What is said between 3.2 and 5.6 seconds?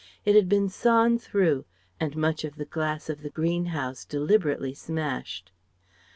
the greenhouse deliberately smashed.